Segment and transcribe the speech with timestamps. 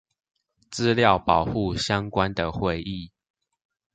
[0.71, 3.11] 資料保護相關的會議